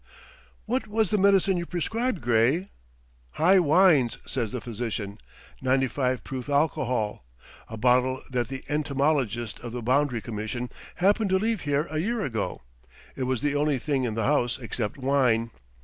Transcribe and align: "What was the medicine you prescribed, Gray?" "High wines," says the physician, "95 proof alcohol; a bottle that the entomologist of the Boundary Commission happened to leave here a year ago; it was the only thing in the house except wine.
"What 0.65 0.87
was 0.87 1.11
the 1.11 1.19
medicine 1.19 1.57
you 1.57 1.67
prescribed, 1.67 2.21
Gray?" 2.21 2.69
"High 3.33 3.59
wines," 3.59 4.17
says 4.25 4.51
the 4.51 4.59
physician, 4.59 5.19
"95 5.61 6.23
proof 6.23 6.49
alcohol; 6.49 7.23
a 7.67 7.77
bottle 7.77 8.23
that 8.31 8.47
the 8.47 8.63
entomologist 8.67 9.59
of 9.59 9.73
the 9.73 9.83
Boundary 9.83 10.19
Commission 10.19 10.71
happened 10.95 11.29
to 11.29 11.37
leave 11.37 11.61
here 11.61 11.87
a 11.91 11.99
year 11.99 12.21
ago; 12.23 12.63
it 13.15 13.25
was 13.25 13.43
the 13.43 13.53
only 13.55 13.77
thing 13.77 14.03
in 14.05 14.15
the 14.15 14.23
house 14.25 14.57
except 14.57 14.97
wine. 14.97 15.51